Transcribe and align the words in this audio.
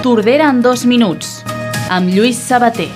Tordera 0.00 0.46
en 0.48 0.62
dos 0.64 0.86
minuts, 0.88 1.42
amb 1.92 2.08
Lluís 2.08 2.38
Sabater. 2.40 2.86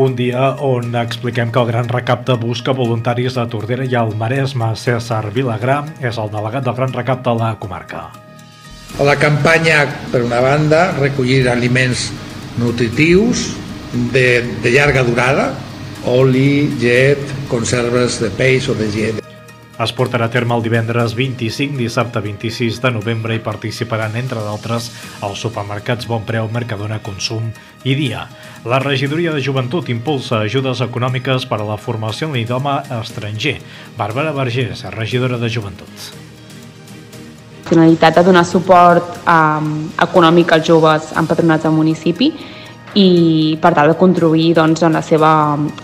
Un 0.00 0.14
dia 0.16 0.54
on 0.64 0.94
expliquem 0.96 1.52
que 1.52 1.60
el 1.60 1.68
Gran 1.68 1.90
Recapte 1.92 2.38
busca 2.40 2.72
voluntaris 2.72 3.36
a 3.36 3.44
Tordera 3.52 3.84
i 3.84 3.92
al 3.92 4.14
Maresme. 4.16 4.70
César 4.80 5.26
Vilagrà 5.36 5.82
és 6.00 6.16
el 6.16 6.32
delegat 6.32 6.64
del 6.64 6.78
Gran 6.80 6.96
Recapte 6.96 7.34
a 7.34 7.36
la 7.36 7.52
comarca. 7.60 8.06
La 9.04 9.18
campanya, 9.20 9.84
per 10.08 10.24
una 10.24 10.40
banda, 10.40 10.86
recollir 10.96 11.44
aliments 11.52 12.08
nutritius 12.56 13.50
de, 14.16 14.28
de 14.64 14.72
llarga 14.72 15.04
durada, 15.04 15.50
oli, 16.08 16.78
llet, 16.80 17.20
conserves 17.52 18.22
de 18.24 18.32
peix 18.40 18.72
o 18.72 18.78
de 18.78 18.88
llet. 18.96 19.27
Es 19.78 19.92
portarà 19.94 20.26
a 20.26 20.30
terme 20.34 20.56
el 20.58 20.64
divendres 20.64 21.12
25, 21.14 21.76
dissabte 21.78 22.18
26 22.18 22.80
de 22.82 22.90
novembre 22.90 23.36
i 23.36 23.42
participaran, 23.42 24.16
entre 24.18 24.42
d'altres, 24.42 24.88
els 25.22 25.38
supermercats 25.38 26.08
Bon 26.10 26.24
Preu, 26.26 26.48
Mercadona, 26.50 26.98
Consum 26.98 27.52
i 27.86 27.94
Dia. 27.94 28.24
La 28.66 28.80
regidoria 28.82 29.30
de 29.30 29.38
Joventut 29.44 29.86
impulsa 29.94 30.40
ajudes 30.42 30.82
econòmiques 30.82 31.46
per 31.46 31.60
a 31.62 31.68
la 31.68 31.78
formació 31.78 32.26
en 32.26 32.34
l'idioma 32.34 32.80
estranger. 32.98 33.60
Bàrbara 33.94 34.34
Vergés, 34.34 34.82
regidora 34.98 35.38
de 35.38 35.48
Joventut. 35.48 36.10
finalitat 37.68 38.16
de 38.16 38.22
donar 38.24 38.46
suport 38.48 39.18
um, 39.28 39.90
econòmic 40.00 40.52
als 40.52 40.64
joves 40.66 41.10
empadronats 41.20 41.66
al 41.68 41.74
municipi 41.76 42.30
i 42.96 43.58
per 43.60 43.74
tal 43.76 43.92
de 43.92 43.96
contribuir 44.00 44.54
doncs, 44.56 44.82
en 44.82 44.96
la 44.96 45.02
seva 45.02 45.30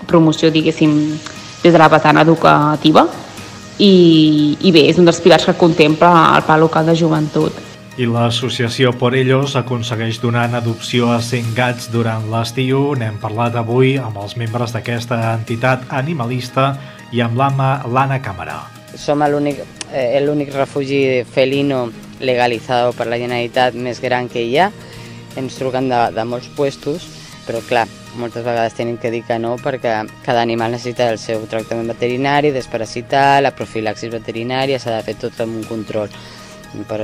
promoció, 0.07 0.51
diguéssim, 0.51 0.97
des 1.63 1.73
de 1.73 1.79
la 1.79 1.91
vessant 1.93 2.19
educativa 2.19 3.05
i, 3.79 4.57
i 4.61 4.73
bé, 4.75 4.87
és 4.91 4.99
un 5.01 5.09
dels 5.09 5.21
pilars 5.23 5.47
que 5.49 5.57
contempla 5.59 6.11
el 6.37 6.45
Pla 6.47 6.59
Local 6.61 6.87
de 6.87 6.95
Joventut. 6.99 7.57
I 7.95 8.09
l'associació 8.11 8.91
Por 8.99 9.15
Ellos 9.15 9.55
aconsegueix 9.55 10.19
donar 10.23 10.49
en 10.49 10.57
adopció 10.59 11.13
a 11.15 11.21
100 11.23 11.53
gats 11.55 11.91
durant 11.93 12.27
l'estiu. 12.31 12.93
N'hem 12.99 13.21
parlat 13.23 13.55
avui 13.59 13.95
amb 14.03 14.19
els 14.23 14.35
membres 14.39 14.75
d'aquesta 14.75 15.21
entitat 15.35 15.87
animalista 15.95 16.73
i 17.15 17.23
amb 17.23 17.39
l'Anna 17.39 18.19
Càmera. 18.23 18.59
Som 18.99 19.23
l'únic 19.23 19.63
eh, 19.93 20.19
l'únic 20.23 20.51
refugi 20.55 21.23
felino 21.23 21.89
legalitzat 22.21 22.95
per 22.99 23.07
la 23.07 23.19
Generalitat 23.19 23.79
més 23.79 24.03
gran 24.03 24.29
que 24.31 24.43
hi 24.43 24.59
ha. 24.59 24.71
Ens 25.39 25.59
truquen 25.59 25.91
de, 25.91 26.01
de 26.15 26.25
molts 26.27 26.51
puestos, 26.55 27.07
però 27.47 27.63
clar, 27.67 27.87
moltes 28.21 28.45
vegades 28.47 28.77
tenim 28.79 28.97
que 29.01 29.11
dir 29.11 29.25
que 29.27 29.39
no 29.39 29.57
perquè 29.63 29.97
cada 30.25 30.43
animal 30.43 30.75
necessita 30.75 31.11
el 31.13 31.19
seu 31.19 31.47
tractament 31.51 31.91
veterinari, 31.95 32.55
desparasitar, 32.55 33.43
la 33.43 33.55
profilaxis 33.57 34.13
veterinària, 34.13 34.79
s'ha 34.79 34.97
de 34.97 35.05
fer 35.07 35.19
tot 35.27 35.45
amb 35.45 35.61
un 35.61 35.69
control 35.69 36.11
per, 36.89 37.01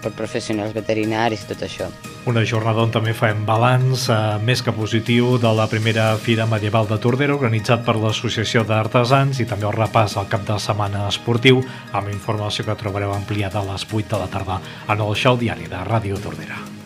per 0.00 0.12
professionals 0.16 0.72
veterinaris 0.74 1.44
i 1.44 1.48
tot 1.50 1.64
això. 1.66 1.88
Una 2.30 2.44
jornada 2.48 2.84
on 2.84 2.92
també 2.94 3.14
fem 3.16 3.44
balanç 3.46 4.08
eh, 4.12 4.18
més 4.46 4.62
que 4.64 4.74
positiu 4.74 5.36
de 5.42 5.52
la 5.56 5.68
primera 5.70 6.12
Fira 6.22 6.46
Medieval 6.48 6.88
de 6.90 6.98
Tordera 7.02 7.36
organitzat 7.36 7.84
per 7.86 7.98
l'Associació 8.00 8.64
d'Artesans 8.68 9.42
i 9.42 9.48
també 9.48 9.68
el 9.68 9.76
repàs 9.76 10.16
al 10.16 10.30
cap 10.32 10.46
de 10.48 10.58
setmana 10.62 11.08
esportiu 11.10 11.62
amb 11.92 12.12
informació 12.14 12.64
que 12.68 12.78
trobareu 12.78 13.14
ampliada 13.14 13.60
a 13.60 13.66
les 13.72 13.86
8 13.90 14.06
de 14.14 14.22
la 14.22 14.30
tarda 14.30 14.62
en 14.88 15.02
el 15.02 15.18
show 15.18 15.36
diari 15.36 15.68
de 15.68 15.82
Ràdio 15.88 16.20
Tordera. 16.22 16.81